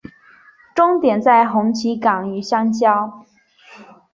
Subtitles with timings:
[0.73, 3.23] 终点在红旗岗与相交。